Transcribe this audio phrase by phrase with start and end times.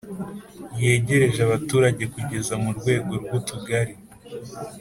[0.81, 3.93] yegereje abaturage kugeza mu rwego rw'utugari,